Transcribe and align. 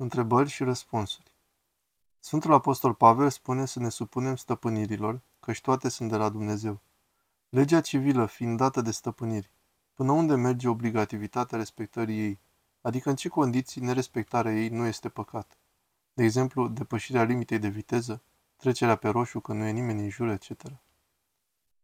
Întrebări 0.00 0.48
și 0.48 0.64
răspunsuri 0.64 1.32
Sfântul 2.18 2.52
Apostol 2.52 2.94
Pavel 2.94 3.30
spune 3.30 3.66
să 3.66 3.78
ne 3.78 3.88
supunem 3.88 4.36
stăpânirilor, 4.36 5.20
căci 5.40 5.60
toate 5.60 5.88
sunt 5.88 6.10
de 6.10 6.16
la 6.16 6.28
Dumnezeu. 6.28 6.80
Legea 7.48 7.80
civilă 7.80 8.26
fiind 8.26 8.56
dată 8.56 8.80
de 8.80 8.90
stăpâniri, 8.90 9.50
până 9.94 10.12
unde 10.12 10.34
merge 10.34 10.68
obligativitatea 10.68 11.58
respectării 11.58 12.20
ei, 12.20 12.38
adică 12.80 13.08
în 13.08 13.16
ce 13.16 13.28
condiții 13.28 13.80
nerespectarea 13.80 14.52
ei 14.52 14.68
nu 14.68 14.86
este 14.86 15.08
păcat. 15.08 15.58
De 16.12 16.24
exemplu, 16.24 16.68
depășirea 16.68 17.22
limitei 17.22 17.58
de 17.58 17.68
viteză, 17.68 18.22
trecerea 18.56 18.96
pe 18.96 19.08
roșu 19.08 19.40
că 19.40 19.52
nu 19.52 19.64
e 19.64 19.70
nimeni 19.70 20.02
în 20.02 20.08
jur, 20.08 20.28
etc. 20.28 20.62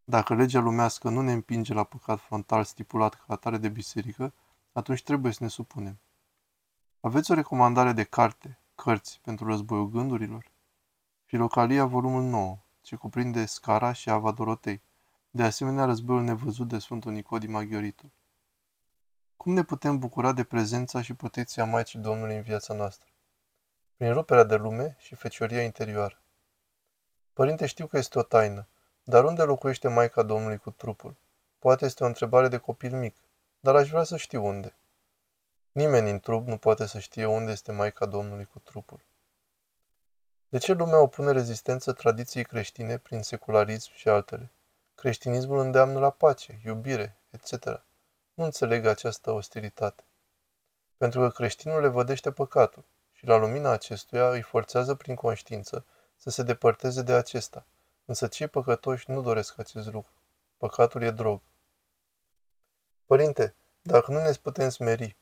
Dacă 0.05 0.35
legea 0.35 0.61
lumească 0.61 1.09
nu 1.09 1.21
ne 1.21 1.33
împinge 1.33 1.75
la 1.75 1.85
păcat 1.85 2.21
frontal 2.21 2.65
stipulat 2.65 3.15
ca 3.15 3.25
atare 3.27 3.59
de 3.59 3.69
biserică, 3.69 4.33
atunci 4.73 5.03
trebuie 5.03 5.33
să 5.33 5.43
ne 5.43 5.49
supunem. 5.49 5.99
Aveți 7.05 7.31
o 7.31 7.35
recomandare 7.35 7.93
de 7.93 8.05
carte, 8.05 8.59
cărți 8.75 9.21
pentru 9.23 9.47
războiul 9.47 9.89
gândurilor? 9.89 10.51
Filocalia, 11.25 11.85
volumul 11.85 12.23
9, 12.23 12.59
ce 12.81 12.97
cuprinde 12.97 13.47
Scara 13.47 13.93
și 13.93 14.11
Ava 14.11 14.31
Dorotei, 14.31 14.83
de 15.31 15.43
asemenea 15.43 15.85
războiul 15.85 16.23
nevăzut 16.23 16.69
de 16.69 16.79
Sfântul 16.79 17.13
Nicodim 17.13 17.51
Maghioritul. 17.51 18.11
Cum 19.37 19.53
ne 19.53 19.63
putem 19.63 19.99
bucura 19.99 20.33
de 20.33 20.45
prezența 20.45 21.03
și 21.03 21.15
protecția 21.15 21.65
Maicii 21.65 21.99
Domnului 21.99 22.37
în 22.37 22.43
viața 22.43 22.75
noastră? 22.75 23.09
Prin 23.97 24.13
ruperea 24.13 24.45
de 24.45 24.57
lume 24.57 24.97
și 24.99 25.15
fecioria 25.15 25.63
interioară. 25.63 26.23
Părinte, 27.33 27.67
știu 27.67 27.87
că 27.87 27.97
este 27.99 28.19
o 28.19 28.23
taină, 28.23 28.69
dar 29.03 29.25
unde 29.25 29.43
locuiește 29.43 29.89
Maica 29.89 30.23
Domnului 30.23 30.59
cu 30.59 30.71
trupul? 30.71 31.17
Poate 31.59 31.85
este 31.85 32.05
o 32.05 32.07
întrebare 32.07 32.49
de 32.49 32.59
copil 32.59 32.97
mic, 32.97 33.17
dar 33.61 33.77
aș 33.77 33.89
vrea 33.89 34.03
să 34.03 34.17
știu 34.17 34.47
unde. 34.47 34.75
Nimeni 35.75 36.11
în 36.11 36.21
trup 36.21 36.47
nu 36.47 36.57
poate 36.57 36.87
să 36.87 36.99
știe 36.99 37.27
unde 37.27 37.53
este 37.53 37.73
Maica 37.73 38.07
Domnului 38.07 38.45
cu 38.45 38.59
trupul. 38.59 39.01
De 40.49 40.59
ce 40.59 40.73
lumea 40.73 41.01
opune 41.01 41.31
rezistență 41.31 41.93
tradiției 41.93 42.45
creștine 42.45 42.99
prin 42.99 43.23
secularism 43.23 43.91
și 43.95 44.09
altele? 44.09 44.53
Creștinismul 44.95 45.59
îndeamnă 45.59 45.99
la 45.99 46.11
pace, 46.11 46.61
iubire, 46.65 47.17
etc. 47.31 47.65
Nu 48.35 48.45
înțeleg 48.45 48.87
această 48.87 49.31
ostilitate. 49.31 50.05
Pentru 50.97 51.21
că 51.21 51.29
creștinul 51.29 51.81
le 51.81 51.89
vădește 51.89 52.33
păcatul 52.33 52.85
și 53.13 53.27
la 53.27 53.37
lumina 53.37 53.71
acestuia 53.71 54.31
îi 54.31 54.43
forțează 54.43 54.95
prin 54.95 55.15
conștiință 55.15 55.85
să 56.17 56.31
se 56.31 56.43
depărteze 56.43 57.03
de 57.03 57.13
acesta. 57.13 57.67
Însă 58.05 58.27
cei 58.27 58.49
păcătoși 58.49 59.11
nu 59.11 59.23
doresc 59.23 59.59
acest 59.59 59.93
lucru. 59.93 60.13
Păcatul 60.57 61.03
e 61.03 61.11
drog. 61.11 61.41
Părinte, 63.07 63.55
dacă 63.83 64.11
nu 64.11 64.21
ne 64.21 64.33
putem 64.33 64.69
smeri, 64.69 65.17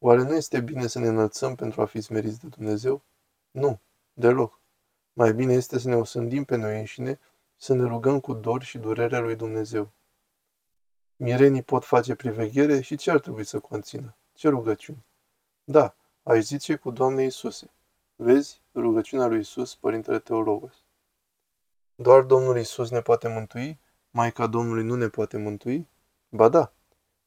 oare 0.00 0.22
nu 0.22 0.34
este 0.34 0.60
bine 0.60 0.86
să 0.86 0.98
ne 0.98 1.08
înălțăm 1.08 1.54
pentru 1.54 1.80
a 1.80 1.84
fi 1.84 2.00
smeriți 2.00 2.40
de 2.40 2.48
Dumnezeu? 2.48 3.02
Nu, 3.50 3.80
deloc. 4.12 4.60
Mai 5.12 5.32
bine 5.32 5.52
este 5.52 5.78
să 5.78 5.88
ne 5.88 5.96
osândim 5.96 6.44
pe 6.44 6.56
noi 6.56 6.78
înșine 6.78 7.20
să 7.56 7.74
ne 7.74 7.84
rugăm 7.84 8.20
cu 8.20 8.32
dor 8.34 8.62
și 8.62 8.78
durerea 8.78 9.20
lui 9.20 9.36
Dumnezeu. 9.36 9.90
Mirenii 11.16 11.62
pot 11.62 11.84
face 11.84 12.14
priveghere 12.14 12.80
și 12.80 12.96
ce 12.96 13.10
ar 13.10 13.20
trebui 13.20 13.44
să 13.44 13.58
conțină? 13.58 14.16
Ce 14.32 14.48
rugăciuni? 14.48 15.04
Da, 15.64 15.94
aș 16.22 16.38
zice 16.38 16.76
cu 16.76 16.90
Doamne 16.90 17.22
Iisuse. 17.22 17.70
Vezi 18.16 18.60
rugăciunea 18.74 19.26
lui 19.26 19.36
Iisus, 19.36 19.74
Părintele 19.74 20.18
Teologos. 20.18 20.74
Doar 21.94 22.22
Domnul 22.22 22.56
Iisus 22.56 22.90
ne 22.90 23.00
poate 23.00 23.28
mântui? 23.28 23.78
Maica 24.10 24.46
Domnului 24.46 24.84
nu 24.84 24.94
ne 24.94 25.08
poate 25.08 25.36
mântui? 25.36 25.88
Ba 26.28 26.48
da, 26.48 26.72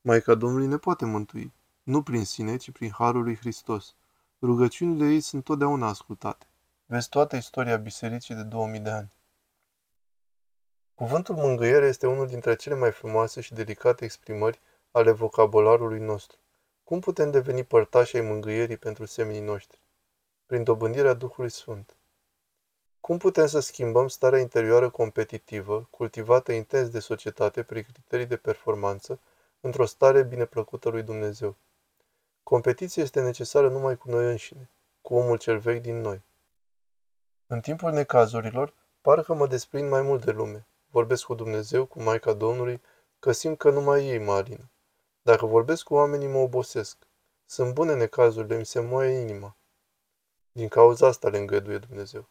Maica 0.01 0.35
Domnului 0.35 0.67
ne 0.67 0.77
poate 0.77 1.05
mântui, 1.05 1.53
nu 1.83 2.03
prin 2.03 2.25
sine, 2.25 2.57
ci 2.57 2.71
prin 2.71 2.91
Harul 2.91 3.23
lui 3.23 3.37
Hristos. 3.37 3.95
Rugăciunile 4.41 5.05
ei 5.05 5.19
sunt 5.21 5.43
totdeauna 5.43 5.87
ascultate. 5.87 6.45
Vezi 6.85 7.09
toată 7.09 7.35
istoria 7.35 7.77
bisericii 7.77 8.35
de 8.35 8.43
2000 8.43 8.79
de 8.79 8.89
ani. 8.89 9.13
Cuvântul 10.95 11.35
mângâiere 11.35 11.85
este 11.87 12.07
unul 12.07 12.27
dintre 12.27 12.55
cele 12.55 12.75
mai 12.75 12.91
frumoase 12.91 13.41
și 13.41 13.53
delicate 13.53 14.05
exprimări 14.05 14.59
ale 14.91 15.11
vocabularului 15.11 15.99
nostru. 15.99 16.37
Cum 16.83 16.99
putem 16.99 17.31
deveni 17.31 17.63
părtași 17.63 18.15
ai 18.15 18.21
mângâierii 18.21 18.77
pentru 18.77 19.05
semenii 19.05 19.41
noștri? 19.41 19.79
Prin 20.45 20.63
dobândirea 20.63 21.13
Duhului 21.13 21.49
Sfânt. 21.49 21.95
Cum 22.99 23.17
putem 23.17 23.47
să 23.47 23.59
schimbăm 23.59 24.07
starea 24.07 24.39
interioară 24.39 24.89
competitivă, 24.89 25.87
cultivată 25.89 26.51
intens 26.51 26.89
de 26.89 26.99
societate 26.99 27.63
prin 27.63 27.83
criterii 27.83 28.25
de 28.25 28.37
performanță, 28.37 29.19
într-o 29.59 29.85
stare 29.85 30.23
bineplăcută 30.23 30.89
lui 30.89 31.03
Dumnezeu? 31.03 31.55
Competiția 32.43 33.03
este 33.03 33.21
necesară 33.21 33.69
numai 33.69 33.97
cu 33.97 34.09
noi 34.09 34.25
înșine, 34.25 34.69
cu 35.01 35.15
omul 35.15 35.37
cel 35.37 35.57
vechi 35.57 35.81
din 35.81 36.01
noi. 36.01 36.23
În 37.47 37.61
timpul 37.61 37.91
necazurilor, 37.91 38.73
parcă 39.01 39.33
mă 39.33 39.47
desprind 39.47 39.89
mai 39.89 40.01
mult 40.01 40.25
de 40.25 40.31
lume, 40.31 40.67
vorbesc 40.89 41.23
cu 41.23 41.33
Dumnezeu, 41.33 41.85
cu 41.85 42.01
Maica 42.01 42.33
Domnului, 42.33 42.81
că 43.19 43.31
simt 43.31 43.57
că 43.57 43.69
numai 43.69 44.07
ei 44.07 44.17
mă 44.17 44.33
alină. 44.33 44.71
Dacă 45.21 45.45
vorbesc 45.45 45.83
cu 45.83 45.93
oamenii, 45.93 46.27
mă 46.27 46.37
obosesc. 46.37 46.97
Sunt 47.45 47.73
bune 47.73 47.93
necazurile, 47.93 48.57
mi 48.57 48.65
se 48.65 48.79
moaie 48.79 49.19
inima. 49.19 49.57
Din 50.51 50.67
cauza 50.67 51.07
asta 51.07 51.29
le 51.29 51.37
îngăduie 51.37 51.77
Dumnezeu. 51.77 52.29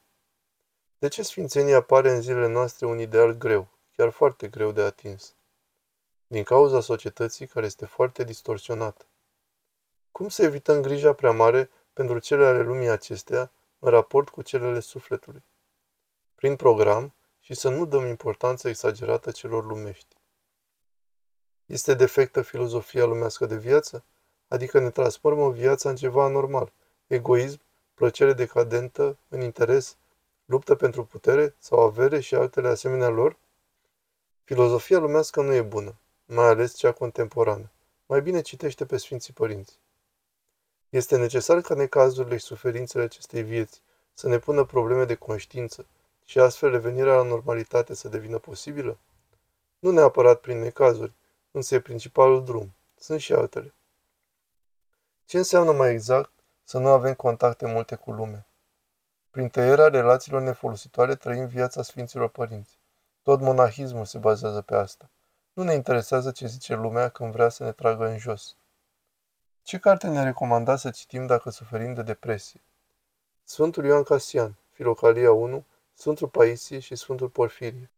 De 0.99 1.09
ce 1.09 1.23
sfințenia 1.23 1.77
apare 1.77 2.11
în 2.11 2.21
zilele 2.21 2.47
noastre 2.47 2.87
un 2.87 2.99
ideal 2.99 3.33
greu, 3.33 3.69
chiar 3.97 4.11
foarte 4.11 4.49
greu 4.49 4.73
de 4.73 4.83
atins? 4.83 5.35
Din 6.27 6.43
cauza 6.43 6.81
societății 6.81 7.47
care 7.47 7.67
este 7.67 7.87
foarte 7.87 8.25
distorsionată. 8.25 9.07
Cum 10.23 10.31
să 10.31 10.43
evităm 10.43 10.83
grija 10.83 11.13
prea 11.13 11.31
mare 11.31 11.71
pentru 11.93 12.19
cele 12.19 12.45
ale 12.45 12.63
lumii 12.63 12.89
acestea 12.89 13.51
în 13.79 13.91
raport 13.91 14.29
cu 14.29 14.43
celele 14.43 14.81
sufletului? 14.81 15.43
Prin 16.35 16.57
program, 16.57 17.15
și 17.41 17.55
să 17.55 17.69
nu 17.69 17.87
dăm 17.87 18.07
importanță 18.07 18.69
exagerată 18.69 19.31
celor 19.31 19.65
lumești. 19.67 20.17
Este 21.67 21.95
defectă 21.95 22.43
filozofia 22.43 23.05
lumească 23.05 23.47
de 23.47 23.57
viață? 23.57 24.05
Adică 24.49 24.79
ne 24.79 24.91
transformă 24.91 25.51
viața 25.51 25.89
în 25.89 25.97
ceva 25.97 26.25
anormal, 26.25 26.73
egoism, 27.07 27.61
plăcere 27.95 28.33
decadentă, 28.33 29.17
în 29.29 29.41
interes, 29.41 29.97
luptă 30.45 30.75
pentru 30.75 31.05
putere 31.05 31.55
sau 31.59 31.81
avere 31.81 32.21
și 32.21 32.35
altele 32.35 32.69
asemenea 32.69 33.09
lor? 33.09 33.37
Filozofia 34.45 34.99
lumească 34.99 35.43
nu 35.43 35.53
e 35.53 35.63
bună, 35.63 35.95
mai 36.25 36.47
ales 36.47 36.75
cea 36.75 36.93
contemporană. 36.93 37.71
Mai 38.07 38.23
bine 38.23 38.41
citește 38.41 38.87
pe 38.87 38.97
Sfinții 38.97 39.33
Părinți. 39.33 39.81
Este 40.93 41.17
necesar 41.17 41.61
ca 41.61 41.75
necazurile 41.75 42.37
și 42.37 42.45
suferințele 42.45 43.05
acestei 43.05 43.43
vieți 43.43 43.81
să 44.15 44.29
ne 44.29 44.39
pună 44.39 44.65
probleme 44.65 45.05
de 45.05 45.15
conștiință, 45.15 45.87
și 46.25 46.39
astfel 46.39 46.71
revenirea 46.71 47.15
la 47.15 47.23
normalitate 47.23 47.95
să 47.95 48.09
devină 48.09 48.39
posibilă? 48.39 48.99
Nu 49.79 49.91
neapărat 49.91 50.41
prin 50.41 50.59
necazuri, 50.59 51.13
însă 51.51 51.75
e 51.75 51.81
principalul 51.81 52.45
drum. 52.45 52.73
Sunt 52.99 53.21
și 53.21 53.33
altele. 53.33 53.75
Ce 55.25 55.37
înseamnă 55.37 55.73
mai 55.73 55.91
exact 55.91 56.31
să 56.65 56.79
nu 56.79 56.89
avem 56.89 57.15
contacte 57.15 57.67
multe 57.67 57.95
cu 57.95 58.13
lume? 58.13 58.47
Prin 59.31 59.49
tăierea 59.49 59.89
relațiilor 59.89 60.41
nefolositoare 60.41 61.15
trăim 61.15 61.47
viața 61.47 61.83
Sfinților 61.83 62.29
Părinți. 62.29 62.79
Tot 63.23 63.41
monahismul 63.41 64.05
se 64.05 64.19
bazează 64.19 64.61
pe 64.61 64.75
asta. 64.75 65.11
Nu 65.53 65.63
ne 65.63 65.75
interesează 65.75 66.31
ce 66.31 66.47
zice 66.47 66.75
lumea 66.75 67.09
când 67.09 67.33
vrea 67.33 67.49
să 67.49 67.65
ne 67.65 67.73
tragă 67.73 68.07
în 68.07 68.19
jos. 68.19 68.57
Ce 69.63 69.79
carte 69.79 70.09
ne 70.09 70.23
recomanda 70.23 70.77
să 70.77 70.91
citim 70.91 71.27
dacă 71.27 71.51
suferim 71.51 71.95
de 71.95 72.03
depresie? 72.03 72.61
Sfântul 73.45 73.85
Ioan 73.85 74.03
Casian, 74.03 74.55
Filocalia 74.71 75.33
1, 75.33 75.65
Sfântul 75.95 76.29
Paisie 76.29 76.79
și 76.79 76.97
Sfântul 76.97 77.29
Porfirie. 77.29 77.91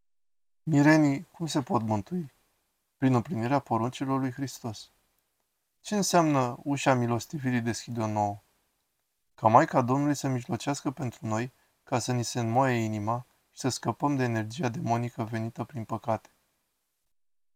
Mirenii, 0.63 1.29
cum 1.33 1.47
se 1.47 1.63
pot 1.63 1.83
mântui? 1.83 2.33
Prin 2.97 3.15
împlinirea 3.15 3.59
poruncilor 3.59 4.21
lui 4.21 4.33
Hristos. 4.33 4.91
Ce 5.81 5.97
înseamnă 5.97 6.59
ușa 6.63 6.95
milostivirii 6.95 7.61
deschide-o 7.61 8.07
nouă? 8.07 8.43
Ca 9.35 9.49
Maica 9.49 9.83
Domnului 9.83 10.15
să 10.15 10.29
mijlocească 10.29 10.91
pentru 10.91 11.27
noi, 11.27 11.53
ca 11.83 11.99
să 11.99 12.13
ni 12.13 12.25
se 12.25 12.41
înmoaie 12.41 12.77
inima 12.77 13.27
și 13.53 13.61
să 13.61 13.69
scăpăm 13.69 14.17
de 14.17 14.23
energia 14.23 14.69
demonică 14.69 15.23
venită 15.23 15.65
prin 15.65 15.85
păcate. 15.85 16.29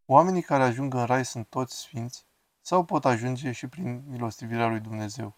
Oamenii 0.06 0.42
care 0.42 0.62
ajung 0.62 0.94
în 0.94 1.04
rai 1.04 1.24
sunt 1.24 1.46
toți 1.46 1.76
sfinți 1.76 2.27
sau 2.68 2.84
pot 2.84 3.04
ajunge 3.04 3.52
și 3.52 3.66
prin 3.66 4.02
milostivirea 4.06 4.66
lui 4.66 4.80
Dumnezeu. 4.80 5.36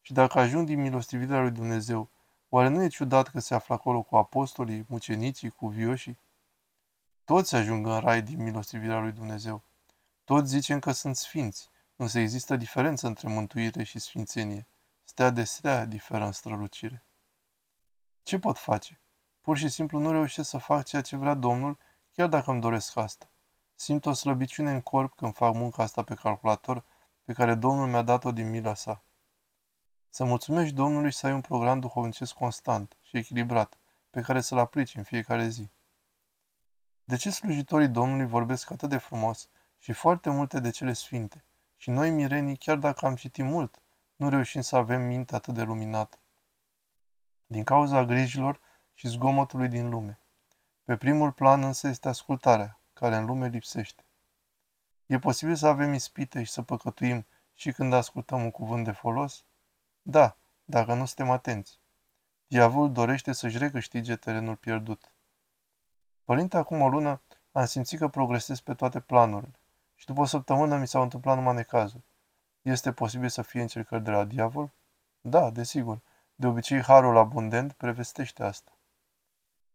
Și 0.00 0.12
dacă 0.12 0.38
ajung 0.38 0.66
din 0.66 0.80
milostivirea 0.80 1.40
lui 1.40 1.50
Dumnezeu 1.50 2.10
Oare 2.48 2.68
nu 2.68 2.82
e 2.82 2.88
ciudat 2.88 3.28
că 3.28 3.40
se 3.40 3.54
află 3.54 3.74
acolo 3.74 4.02
cu 4.02 4.16
apostolii, 4.16 4.84
mucenicii, 4.88 5.50
cu 5.50 5.68
vioșii? 5.68 6.18
Toți 7.24 7.54
ajung 7.54 7.86
în 7.86 7.98
rai 7.98 8.22
din 8.22 8.42
milostivirea 8.42 8.98
lui 8.98 9.12
Dumnezeu. 9.12 9.62
Toți 10.24 10.48
zicem 10.48 10.78
că 10.78 10.92
sunt 10.92 11.16
sfinți, 11.16 11.70
însă 11.96 12.18
există 12.18 12.56
diferență 12.56 13.06
între 13.06 13.28
mântuire 13.28 13.82
și 13.82 13.98
sfințenie. 13.98 14.66
Stea 15.04 15.30
de 15.30 15.44
stea 15.44 15.84
diferă 15.84 16.24
în 16.24 16.32
strălucire. 16.32 17.04
Ce 18.22 18.38
pot 18.38 18.58
face? 18.58 19.00
Pur 19.40 19.56
și 19.56 19.68
simplu 19.68 19.98
nu 19.98 20.10
reușesc 20.10 20.48
să 20.48 20.58
fac 20.58 20.84
ceea 20.84 21.02
ce 21.02 21.16
vrea 21.16 21.34
Domnul, 21.34 21.78
chiar 22.12 22.28
dacă 22.28 22.50
îmi 22.50 22.60
doresc 22.60 22.96
asta. 22.96 23.30
Simt 23.80 24.06
o 24.06 24.12
slăbiciune 24.12 24.70
în 24.70 24.80
corp 24.80 25.16
când 25.16 25.34
fac 25.34 25.54
munca 25.54 25.82
asta 25.82 26.02
pe 26.02 26.14
calculator 26.14 26.84
pe 27.24 27.32
care 27.32 27.54
Domnul 27.54 27.88
mi-a 27.88 28.02
dat-o 28.02 28.32
din 28.32 28.50
mila 28.50 28.74
sa. 28.74 29.02
Să 30.08 30.24
mulțumești 30.24 30.74
Domnului 30.74 31.10
și 31.10 31.16
să 31.16 31.26
ai 31.26 31.32
un 31.32 31.40
program 31.40 31.80
duhovnicesc 31.80 32.34
constant 32.34 32.96
și 33.00 33.16
echilibrat, 33.16 33.78
pe 34.10 34.20
care 34.20 34.40
să-l 34.40 34.58
aplici 34.58 34.94
în 34.94 35.02
fiecare 35.02 35.48
zi. 35.48 35.70
De 37.04 37.16
ce 37.16 37.30
slujitorii 37.30 37.88
Domnului 37.88 38.26
vorbesc 38.26 38.70
atât 38.70 38.88
de 38.88 38.96
frumos 38.96 39.48
și 39.78 39.92
foarte 39.92 40.30
multe 40.30 40.60
de 40.60 40.70
cele 40.70 40.92
sfinte? 40.92 41.44
Și 41.76 41.90
noi, 41.90 42.10
mirenii, 42.10 42.56
chiar 42.56 42.76
dacă 42.76 43.06
am 43.06 43.14
citit 43.14 43.44
mult, 43.44 43.82
nu 44.16 44.28
reușim 44.28 44.60
să 44.60 44.76
avem 44.76 45.02
minte 45.02 45.34
atât 45.34 45.54
de 45.54 45.62
luminată. 45.62 46.18
Din 47.46 47.64
cauza 47.64 48.04
grijilor 48.04 48.60
și 48.94 49.08
zgomotului 49.08 49.68
din 49.68 49.88
lume. 49.88 50.20
Pe 50.84 50.96
primul 50.96 51.32
plan 51.32 51.62
însă 51.62 51.88
este 51.88 52.08
ascultarea, 52.08 52.77
care 52.98 53.16
în 53.16 53.24
lume 53.24 53.48
lipsește. 53.48 54.04
E 55.06 55.18
posibil 55.18 55.54
să 55.54 55.66
avem 55.66 55.92
ispite 55.92 56.42
și 56.42 56.50
să 56.50 56.62
păcătuim 56.62 57.26
și 57.54 57.72
când 57.72 57.92
ascultăm 57.92 58.42
un 58.42 58.50
cuvânt 58.50 58.84
de 58.84 58.90
folos? 58.90 59.44
Da, 60.02 60.36
dacă 60.64 60.94
nu 60.94 61.04
suntem 61.04 61.30
atenți. 61.30 61.80
Diavolul 62.46 62.92
dorește 62.92 63.32
să-și 63.32 63.58
recâștige 63.58 64.16
terenul 64.16 64.56
pierdut. 64.56 65.12
Părinte, 66.24 66.56
acum 66.56 66.80
o 66.80 66.88
lună 66.88 67.20
am 67.52 67.64
simțit 67.64 67.98
că 67.98 68.08
progresez 68.08 68.60
pe 68.60 68.74
toate 68.74 69.00
planurile 69.00 69.58
și 69.94 70.06
după 70.06 70.20
o 70.20 70.24
săptămână 70.24 70.76
mi 70.76 70.86
s-au 70.86 71.02
întâmplat 71.02 71.36
numai 71.36 71.54
necazuri. 71.54 72.04
Este 72.62 72.92
posibil 72.92 73.28
să 73.28 73.42
fie 73.42 73.60
încercări 73.60 74.04
de 74.04 74.10
la 74.10 74.24
diavol? 74.24 74.70
Da, 75.20 75.50
desigur. 75.50 76.00
De 76.34 76.46
obicei, 76.46 76.82
harul 76.82 77.16
abundent 77.16 77.72
prevestește 77.72 78.42
asta. 78.42 78.77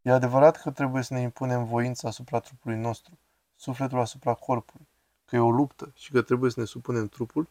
E 0.05 0.11
adevărat 0.11 0.61
că 0.61 0.71
trebuie 0.71 1.03
să 1.03 1.13
ne 1.13 1.21
impunem 1.21 1.65
voința 1.65 2.07
asupra 2.07 2.39
trupului 2.39 2.77
nostru, 2.77 3.19
sufletul 3.55 3.99
asupra 3.99 4.33
corpului, 4.33 4.87
că 5.25 5.35
e 5.35 5.39
o 5.39 5.51
luptă 5.51 5.91
și 5.95 6.11
că 6.11 6.21
trebuie 6.21 6.51
să 6.51 6.59
ne 6.59 6.65
supunem 6.65 7.07
trupul? 7.07 7.49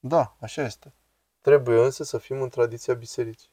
Da, 0.00 0.36
așa 0.40 0.62
este. 0.62 0.92
Trebuie 1.40 1.84
însă 1.84 2.04
să 2.04 2.18
fim 2.18 2.42
în 2.42 2.48
tradiția 2.48 2.94
bisericii. 2.94 3.50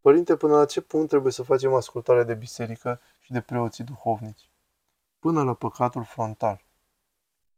Părinte, 0.00 0.36
până 0.36 0.56
la 0.56 0.64
ce 0.64 0.80
punct 0.80 1.08
trebuie 1.08 1.32
să 1.32 1.42
facem 1.42 1.74
ascultare 1.74 2.24
de 2.24 2.34
biserică 2.34 3.00
și 3.20 3.32
de 3.32 3.40
preoții 3.40 3.84
duhovnici? 3.84 4.50
Până 5.18 5.42
la 5.42 5.54
păcatul 5.54 6.04
frontal. 6.04 6.63